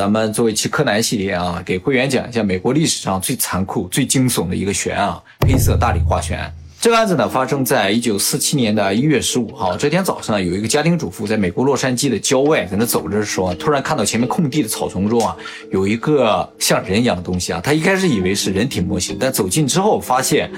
[0.00, 5.14] 咱们作为期柯南系列啊，给会员讲一下美国历史上最残酷、最惊悚的一个悬案——
[5.46, 6.50] 黑色大理化悬案。
[6.80, 9.76] 这个案子呢，发生在一九四七年的一月十五号。
[9.76, 15.36] 这天早上，有一个家庭主妇在美国洛杉矶的郊外，在那走着的时候，突然看到前面空地的草丛中啊，
[15.70, 17.60] 有一个像人一样的东西啊。
[17.62, 20.50] 她一开始以为是人体模型，但走近之后发现。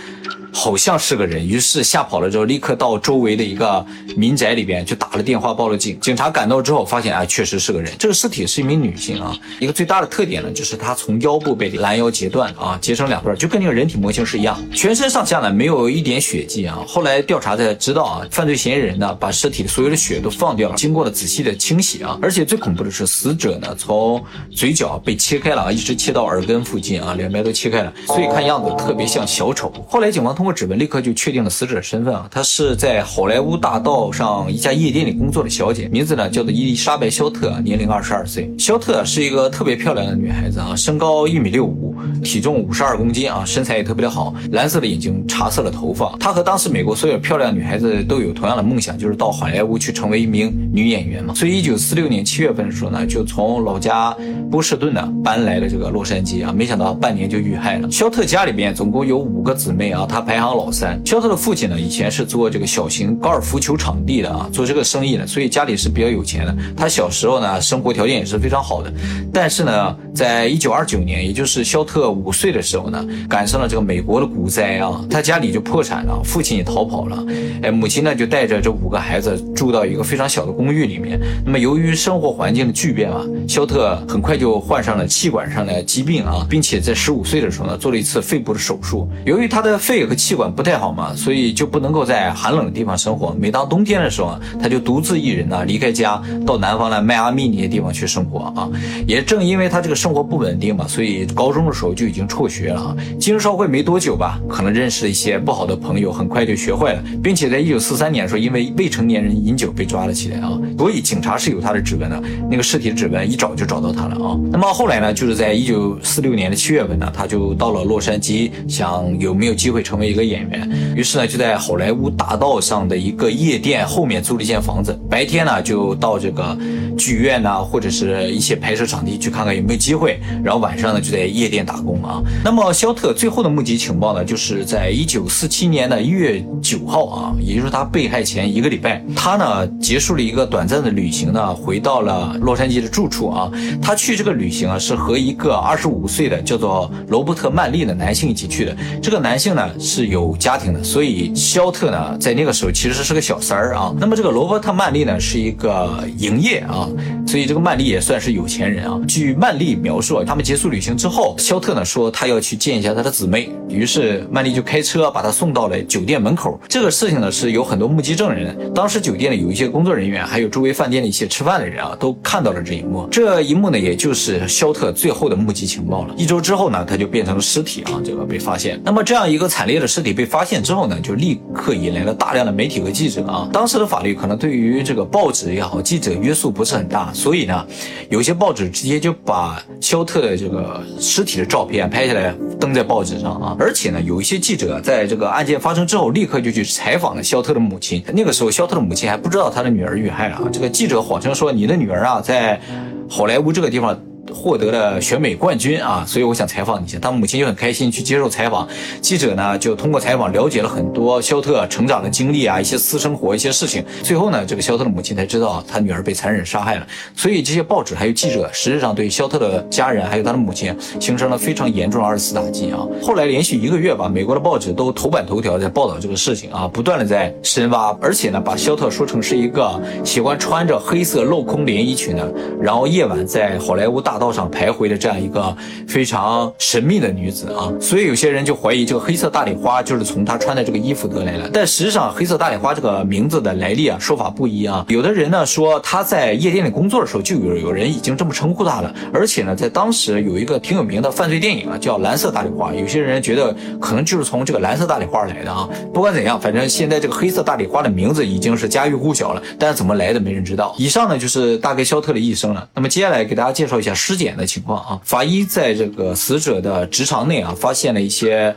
[0.55, 3.83] 好像是个人，于是吓跑了之后，立刻到周围的一个
[4.15, 5.99] 民宅里边去打了电话报了警。
[5.99, 7.91] 警察赶到之后，发现啊，确实是个人。
[7.99, 14.63] 这个尸体是一名女性啊，一个最大的特点呢，就是她从腰部被拦腰截断啊，截成两段，就跟那个人体模型是一样。
[14.75, 16.85] 全身上下呢没有一点点血迹啊。
[16.87, 22.19] 后来调查才知道啊，犯罪嫌疑人呢把尸体的所有的血都放掉了，经过了仔细的清洗啊。
[22.21, 29.73] 而且最恐怖的是，死者呢从嘴角被切开了啊，一直切到耳根附近啊，两边都切开了，所以看样子特别像小丑。
[29.89, 30.43] 后来警方通。
[30.43, 32.27] 过指纹，立刻就确定了死者的身份啊！
[32.29, 38.53] 她是在好莱坞大道上一家夜店里工作的小姐，名字呢叫做伊丽莎白·肖特，年龄二十二岁。
[38.59, 41.92] 肖特是一个特别漂亮的女孩子啊，身高一米六五，
[42.23, 46.15] 体重五十二公斤啊，身材也特别的好，蓝色的眼睛，茶色的头发。
[46.19, 51.35] 她和当时美国所有漂亮女孩子都有同样的梦想，就是到好莱坞去成为一名女演员嘛。
[51.35, 54.15] 所以一九四六年七月份的时候呢，就从老家
[54.51, 57.91] 波士顿呢搬来了这个洛杉矶啊，没想到半年就遇害了。
[57.91, 61.01] 肖特家里边总共有五个姊妹啊，她排行老三。
[61.05, 66.57] 肖特的父亲呢，以前是做这个小型高尔夫球场地的啊，做这个生意的，所以家里是比较有钱的。
[66.77, 68.93] 他小时候呢，生活条件也是非常好的。
[69.33, 77.23] 但是呢，在一九二九年，也就是肖特特五岁的时候呢，赶上了这个美国的股灾啊，他家里就破产了，父亲也逃跑了。
[77.63, 81.21] 哎，母亲呢就带着这五个孩子住到一个非常小的公寓里面。
[81.45, 89.07] 那么由于生活环境的巨变啊，肖特很快就患上了气管上的疾病啊，并且在十五岁的时候呢，做了一次肺部的手术。
[89.27, 93.37] 由于他的肺和气管不太好嘛，所以就不能够在寒冷的地方生活。
[93.39, 98.67] 每当冬天的时候，他就独自一人呢离开家，到南方的迈阿密那些地方去生活啊。
[99.07, 102.97] 也正因为他这个生活不稳定嘛，所以高中的时候时候就已经辍学了啊。
[103.19, 110.59] 进入社会没多久吧，可能认识了一些不好的朋友，很快就学坏了，并且在一九四三年的时候，因为未成年人饮酒被抓了起来啊。
[110.79, 114.39] 所以警察是有他的指纹的，那个尸体的指纹一找就找到他了啊。
[114.51, 120.69] 那么后来呢，就是在一九四六年的七月份呢，他就到了洛杉矶，想有没有机会成为一个演员。
[120.97, 126.57] 于是呢，就在好莱坞大道上的一个夜店后面租了一间房子，白天呢就到这个
[126.97, 132.23] 剧院呐，或者是一些拍摄场地去看看有没有机会，然后晚上呢就在夜店打工啊。
[132.45, 143.51] 那么肖特最后的目击情报呢，就是在一九四七年的一月九号啊，也就是他被害前一个礼拜，他呢结束了一个短暂的旅行呢，回到了洛杉矶的住处啊。
[143.81, 148.77] 他去这个旅行啊，是和一个二十五岁的叫做罗伯特曼利的男性一起去的。
[149.03, 150.83] 这个男性呢是有家庭的。
[150.83, 153.95] 所以肖特呢，在那个时候其实是个小三儿啊。
[153.99, 156.89] 那么这个罗伯特曼利呢，是一个营业啊，
[157.27, 159.01] 所以这个曼利也算是有钱人啊。
[159.09, 166.59] 据曼利描述，他们结束旅行之后，肖特呢说他要去见一下他的姊妹，于是曼丽就开车把他送到了酒店门口。
[166.67, 173.07] 这个事情呢是有很多目击证人，当时酒店里有一些工作人员，还有周围饭店的一些吃饭的人啊，都看到了这一幕。
[173.11, 176.15] 这一幕呢，也就是肖特最后的目击情报了。
[176.17, 178.81] 一周之后呢，他就变成了尸体啊，这个被发现。
[178.83, 180.63] 那么这样一个惨烈的尸体被发现。
[180.63, 183.47] 之后呢，就立刻引来了大量的媒体和记者啊。
[183.53, 187.67] 当时的法律可能对于这个报纸也好，记者约束不是很大，所以呢，
[188.09, 193.57] 有些报纸直接就把肖特的这个尸体照片拍下来登在报纸上啊。
[193.59, 198.03] 而且呢，有一些记者在这个案件发生之后，立刻就去采访了肖特的母亲。
[198.13, 200.43] 那个时候，肖特的母亲还不知道他的女儿遇害啊。
[200.53, 202.61] 这个记者谎称说：“你的女儿啊，在
[203.09, 203.99] 好莱坞这个地方。”
[204.33, 206.99] 获得了选美冠军啊，所以我想采访你一下。
[206.99, 208.67] 他母亲就很开心去接受采访。
[209.01, 213.85] 记者呢就通过采访了解了很多肖特成长的经历啊，一些私生活一些事情。
[214.03, 216.87] 最后呢，这个肖特的母亲才知道他女儿被残忍杀害了。
[217.15, 222.87] 所以这些报纸还有记者，实质上对肖特的家人还有他的母亲形成了非常严重的二次打击啊。
[223.03, 234.22] 后来连续一个月吧，美国的报纸都头版头条在报道这个事情啊，不断的在深挖，而且呢把肖特说成是一个喜欢穿着黑色镂空连衣裙的，然后夜晚在好莱坞大。
[234.23, 235.55] 道上徘徊的这样一个
[235.89, 241.51] 非常神秘的女子啊，所以有些人就怀疑这个黑色大礼花就是从她穿的这个衣服得来的。
[241.53, 244.87] 但实际上，黑色大礼花这个名字的来历啊，说法不一啊。
[244.89, 252.71] 有的人呢说她在夜店里工作的时候就有有人已经这么称呼她了，而且呢，在当时有一个挺有名的犯罪电影啊，叫《蓝色大礼花》。
[252.75, 255.69] 有些人觉得可能就是从这个蓝色大礼花来的啊。
[255.93, 260.75] 不管怎样，反正现在这个黑色大礼花的名字已经是家喻户晓了，但是怎么来的没人知道。
[260.79, 262.69] 以上呢就是大概肖特的一生了。
[262.75, 263.93] 那么接下来给大家介绍一下。
[264.13, 268.55] 尸检的情况啊，法医在这个死者的直肠内啊，发现了一些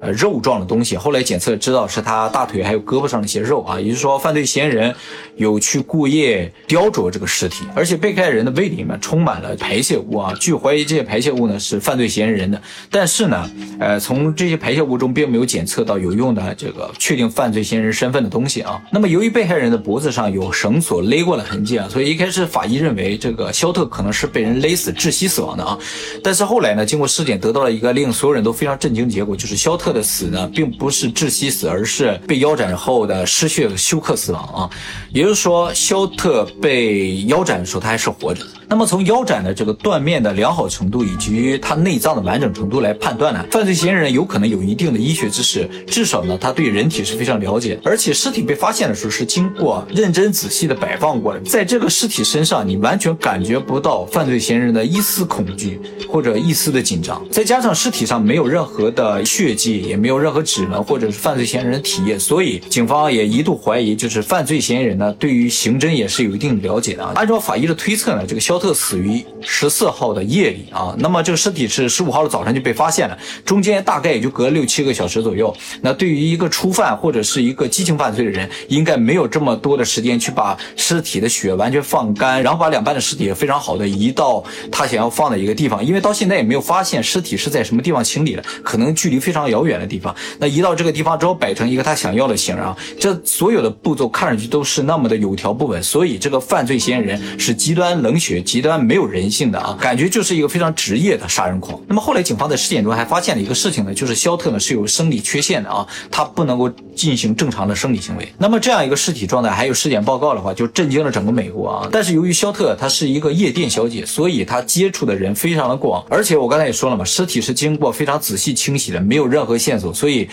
[0.00, 4.94] 呃肉状的东西，后来检测知道是他大腿还有胳膊上的一些肉啊，也就是说犯罪嫌疑人
[5.36, 12.60] 有去故意雕琢这个尸体，而且被害人的胃里面充满了排泄物啊，据怀疑这些排泄物呢是犯罪嫌疑人的，
[12.90, 18.80] 但是呢，呃从这些排泄物中并没有检测到有用的这个确定犯罪嫌疑人身份的东西啊。
[18.90, 25.78] 那么由于被害人的脖子上有绳索勒过的痕迹啊，所以一开始法医认为这个肖特可能是被人勒死窒息死亡的啊，
[26.22, 34.70] 但是后来呢，经过尸检得到了一个令所有人都非常震惊的结果，就是肖特特的死呢并不是窒息死，而是被腰斩后的失血休克死亡啊，
[35.12, 38.50] 也就是说肖特被腰斩的时候他还是活着的。
[38.68, 67.04] 那么从腰斩的这个断面的良好程度以及他内脏的完整程度来判断呢，犯罪嫌疑人有可能有一定的医学知识，至少呢他对人体是非常了解，而且尸体被发现的时候是经过认真仔细的摆放过的，在这个尸体身上你完全感觉不到犯罪嫌疑人的一丝恐惧或者一丝的紧张，再加上尸体上没有任何的血迹，也没有任何指纹或者是犯罪嫌疑人的体液，所以警方也一度怀疑，就是犯罪嫌疑人呢对于刑侦也是有一定了解的。
[67.14, 75.54] 按照法医的推测呢，这个肖特死于十四号的夜里啊，那么这个尸体是十五号的早晨就被发现了，中间大概也就隔了六七个小时左右。
[75.80, 90.14] 那对于一个初犯或者是一个激情犯罪的人，应该没有这么多的时间去把尸体的血完全放干，然后把两半的尸体非常好的移到他想要放的一个地方，因为到现在也没有发现尸体是在什么地方清理的，可能距离非常遥远的地方。
[90.38, 101.78] 那移到这个地方之后，摆成一个他想要的形啊，这所有的步骤看上去都是那么的有条不紊，所以这个犯罪嫌疑人是极端冷血、极端没有人性的啊，感觉就是一个非常职业的杀人狂。
[101.88, 108.32] 那么后来警方在尸检中还发现了一个事情呢，就是肖特呢是有生理缺陷的啊，他不能够进行正常的生理行为。
[108.38, 111.88] 那么这样一个尸体状态还有尸检报告的话，就震惊了整个美国啊。
[111.90, 120.28] 但是由于肖特她是一个夜店小姐，所以她接触的人非常的广，而且我刚才也说了嘛，尸体是经过非常仔细清洗的，没有任何线索，所以。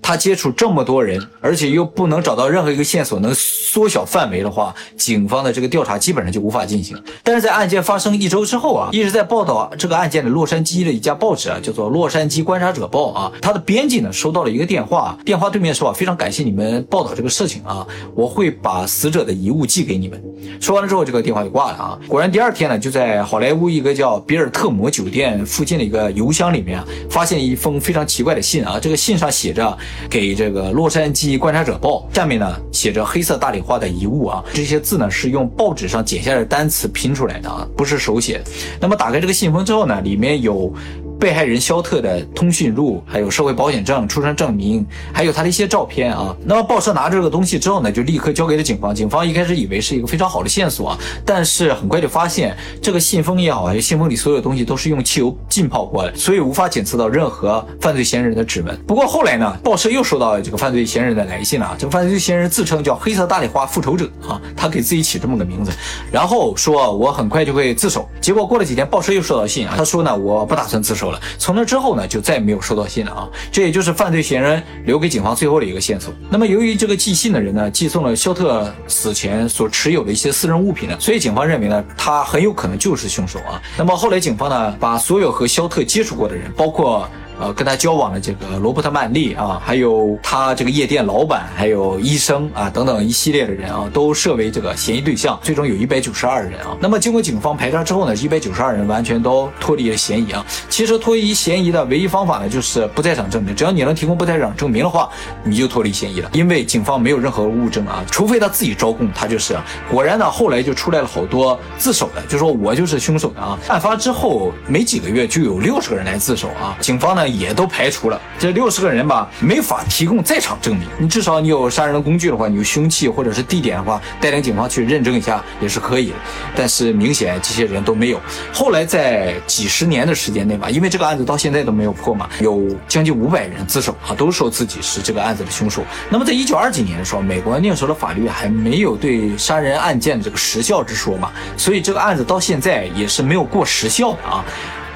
[0.00, 6.96] 他接触这么多人，而且又不能找到任何一个线索能缩小范围的话，警方的这个调查基本上就无法进行。
[7.24, 20.22] 但是在案件发生一周之后啊，一直在报道这个案件的洛杉矶的一家报纸啊，叫做《洛杉矶观察者报》啊，他的编辑呢收到了一个电话，电话对面说啊，非常感谢你们报道这个事情啊，我会把死者的遗物寄给你们。
[20.60, 21.98] 说完了之后，这个电话就挂了啊。
[22.06, 29.76] 果然第二天呢，就在好莱坞一个叫比尔特摩酒店附近的一个邮箱里面啊，发现一封非常奇怪的信啊，这个信上写着。
[30.08, 38.42] 给这个洛杉矶观察者报，下面呢写着黑色大理花的遗物啊，这些字呢是用报纸上剪下来的单词拼出来的啊，不是手写。
[38.80, 40.72] 那么打开这个信封之后呢，里面有。
[41.18, 46.34] 被害人肖特的通讯录，还有社会保险证、出生证明，还有他的一些照片啊。
[46.44, 48.94] 那么报社拿这个东西之后呢，就立刻交给了警方。
[48.94, 58.78] 警方一开始以为是一个非常好的线索啊，但是很快就发现这个信封也好，还有信封里所有东西都是用汽油浸泡过的，所以无法检测到任何犯罪嫌疑人的指纹。
[58.86, 61.74] 不过后来呢，报社又收到了这个犯罪嫌疑人的来信了。
[61.78, 65.72] 这个犯罪嫌疑人自称叫黑色大丽花复仇者啊，他给自己起这么个名字，
[66.12, 68.08] 然后说我很快就会自首。
[68.20, 71.07] 结果过了几天，报社又收到信啊，他说呢，我不打算自首。
[71.38, 73.28] 从那之后呢，就再也没有收到信了啊！
[73.52, 76.12] 这也就是犯罪嫌疑人留给警方最后的一个线索。
[76.28, 83.62] 那么，由于这个寄信的人呢，寄送了肖特死前所持有的一些私人物品呢，所以警方认为呢，他很有可能就是凶手啊。
[83.76, 87.08] 那么后来警方呢，把所有和肖特接触过的人，包括。
[87.40, 95.38] 呃，跟他交往的这个罗伯特曼利啊，还有他这个夜店老板，还有医生啊等等一系列的人啊，都设为这个嫌疑对象。
[95.40, 96.76] 最终有一百九十二人啊。
[96.80, 100.44] 那么经过警方排查之后呢，一百九十二人完全都脱离了嫌疑啊。
[100.68, 103.54] 其实脱离嫌疑的唯一方法呢，就是不在场证明。
[103.54, 105.08] 只要你能提供不在场证明的话，
[105.44, 106.28] 你就脱离嫌疑了。
[106.32, 109.56] 因为警方没有任何物证啊，除非他自己招供，他就是。
[109.88, 113.56] 果然呢，后来就出来了好多自首的，就说我就是凶手的啊。
[113.68, 116.76] 案发之后没几个月，就有六十个人来自首啊。
[116.80, 117.27] 警方呢。
[117.28, 120.88] 也都排除了这六十个人吧，没法提供在场证明。
[120.98, 126.14] 你至少你有杀人的工具的话，你有凶器或者是地点的话，带领警方去认证一下也是可以的。
[126.56, 128.20] 但是明显这些人都没有。
[128.52, 135.82] 后来在几十年的时间内吧，因为这个案子到现在都没有破嘛，有将近五百人自首啊，都说自己是这个案子的凶手。
[136.08, 144.44] 那么在一九二几年的时候，美国那时候的法律还没有对杀人案件的这个时效之说嘛，所以这个案子到现在也是没有过时效的啊。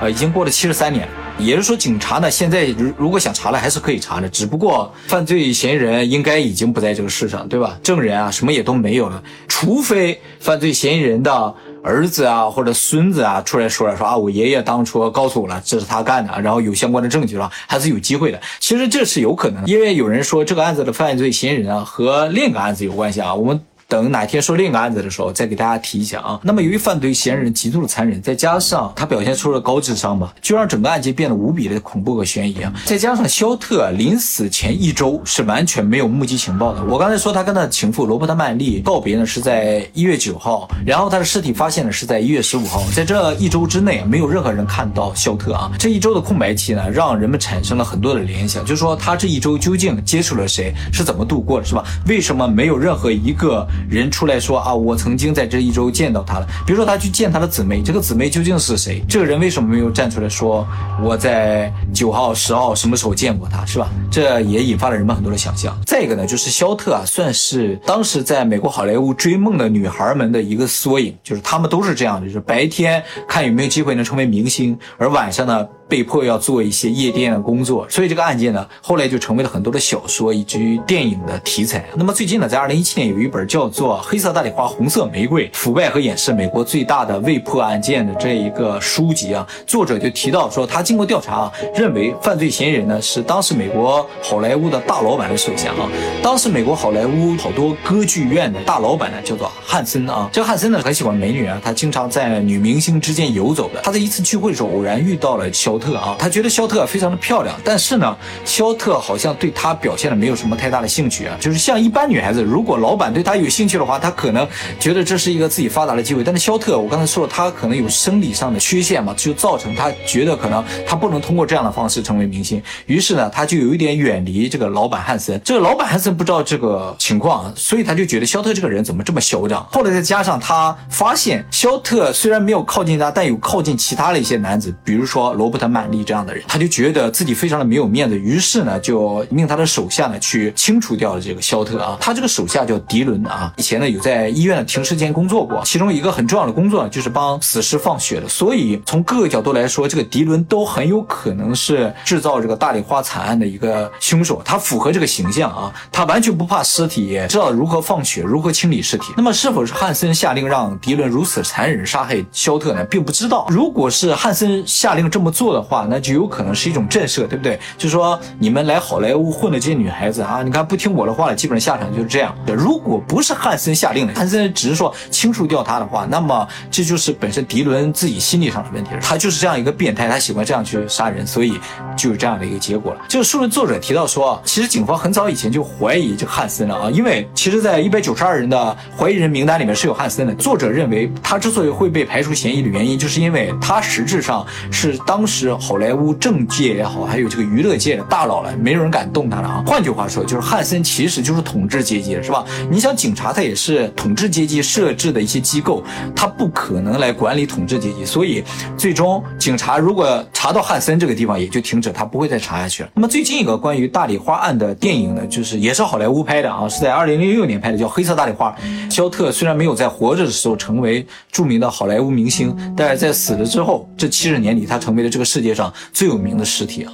[0.00, 1.08] 呃，已经过了七十三年。
[1.38, 4.28] 也就是说，警察呢，现在如如果想查了，还是可以查的。
[4.28, 7.76] 只不过犯罪嫌疑人应该已经不在这个世上，对吧？
[7.82, 9.20] 证人啊，什么也都没有了。
[9.48, 18.40] 除非犯罪嫌疑人的儿子啊或者孙子啊出来说了，说啊，我爷爷当初告诉我了，这是他干的，然后有相关的证据了，还是有机会的。
[18.60, 23.34] 其实这是有可能，因为有人说这个案子的犯罪嫌疑人啊和另一个案子有关系啊。
[23.34, 23.60] 我们。
[23.92, 26.40] 等哪天说另一个案子的时候再给大家提一下啊。
[26.42, 32.72] 那么由于犯罪嫌疑人极度的残忍，再加上他表现出了高智商吧，就让整个案件变得无比的恐怖和悬疑啊。
[32.86, 36.82] 再加上肖特临死前一周是完全没有目击情报的。
[36.84, 45.70] 我刚才说他跟他的情妇罗伯特曼丽告别呢是在一月九号，然后他的尸体发现呢是在一月十五号，在这一周之内没有任何人看到肖特啊。
[45.78, 51.84] 这一周的空白期呢，让人们产生了很多的联想，就是说他这一周究竟接触了谁，是怎么度过的，是吧？
[52.06, 56.46] 为什么没有任何一个人出来说啊，我曾经在这一周见到他了？
[56.66, 59.02] 比如说他去见他的姊妹，这个姊妹究竟是谁？
[59.08, 60.66] 这个人为什么没有站出来说
[61.02, 63.90] 我在九号、十号什么时候见过他，是吧？
[64.10, 65.78] 这也引发了人们很多的想象。
[65.86, 75.66] 再一个呢，就是肖特啊，算是当时在美国好莱坞追梦的女孩们的一个缩影，就是他们都是这样的，就是白天看有没有机会能成为明星，而晚上呢。
[75.92, 81.84] 被迫要做一些夜店的工作，所以这个案件呢，后来就成为了很多的小说以及电影的题材。
[81.96, 95.86] 那么最近呢，在二零一七年有一本叫做《黑色大礼花，红色玫瑰：腐败和掩饰美国最大的未破案件》的这一个书籍啊，作者就提到说，他经过调查啊，认为犯罪嫌疑人呢是当时美国好莱坞的大老板的手下啊。
[96.22, 100.26] 当时美国好莱坞好多歌剧院的大老板呢叫做汉森啊。
[100.32, 103.82] 这个汉森呢很喜欢美女啊，他经常在女明星之间游走的。
[103.82, 105.78] 他在一次聚会的时候偶然遇到了肖。
[105.82, 111.36] 特啊，他觉得肖特非常的漂亮，但是呢，肖特好像对他表现的没有什么太大的兴趣啊。
[111.40, 114.46] 就是像一般女孩子，如果老板对她有兴趣的话，她可能
[114.78, 116.22] 觉得这是一个自己发达的机会。
[116.22, 122.62] 但是肖特，我刚才说了，他可能有生理上的缺陷嘛，就造成他觉得可能他不能通过这样的方式成为明星。
[122.86, 125.40] 于是呢，他就有一点远离这个老板汉森。
[125.44, 129.66] 这个老板汉森不知道这个情况，所以他就觉得肖特这个人怎么这么嚣张。
[129.72, 135.71] 后来再加上他发现肖特虽然没有靠近他，但有靠近其他的一些男子，比如说罗伯特。
[135.72, 141.96] 曼丽这样的人，他就觉得自己非常的没有面子，于是呢，就命他的手下呢去清除掉了这个肖特啊。
[141.98, 148.28] 他这个手下叫迪伦啊，以前呢有在医院的停尸间工作过，其中一个很重要的工作就是帮死尸放血的。
[148.28, 159.12] 所以从各个角度来说，这个迪伦都很有可能是制造这个大丽花惨案的一个凶手，他符合这个形象啊，他完全不怕尸体，知道如何放血，如何清理尸体。
[159.16, 162.84] 那么是否是汉森下令让迪伦如此残忍杀害肖特呢？
[162.84, 163.46] 并不知道。
[163.48, 167.58] 如果是汉森下令这么做的，话那就有可能是一种震慑，对不对？
[167.76, 172.34] 就是说你们来好莱坞混的这些女孩子啊，你看不听我的话了，基本上下场就是这样。
[172.46, 181.58] 如果不是汉森下令的，汉森只是说清除掉他的话，那么这就是本身迪伦自己心理上的问题了，他就是这样一个变态，他喜欢这样去杀人，所以
[181.96, 183.00] 就有这样的一个结果了。
[183.08, 190.34] 这个书的作者提到说，其实警方很早以前就怀疑这汉森了啊，因为其实在一百九十二人的怀疑人名单里面是有汉森的。
[190.34, 195.41] 作者认为他之所以会被排除嫌疑的原因，就是因为他实质上是当时。
[195.42, 199.64] 是好莱坞政界也好，还有这个娱乐界的大佬了，没有人敢动他了啊。
[199.66, 202.44] 换句话说，就是汉森其实就是统治阶级，是吧？
[202.70, 205.82] 你想，警察他也是统治阶级设置的一些机构，
[206.14, 208.44] 他不可能来管理统治阶级，所以
[208.76, 212.88] 最终警察如果查到汉森这个地方，也就停止，他不会再查下去了。
[212.94, 218.54] 那么最近一个关于大礼花案的电影呢，就是也是好莱坞拍的啊，是在二零零六年拍的，叫《黑色大礼花》。
[218.92, 225.31] 肖特虽然没有在活着的时候成为著名的好莱坞明星，但是在死了之后，这七十年里，他成为了这个。
[225.32, 226.92] 世界上最有名的尸体啊。